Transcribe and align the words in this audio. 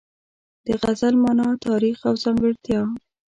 د 0.65 0.67
غزل 0.81 1.15
مانا، 1.23 1.49
تاریخ 1.67 1.97
او 2.07 2.13
ځانګړتیا 2.23 2.81